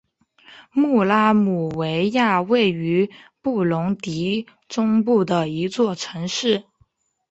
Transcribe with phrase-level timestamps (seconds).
[0.71, 3.07] 穆拉姆维亚位于
[3.39, 6.63] 布隆迪中部的一座城市。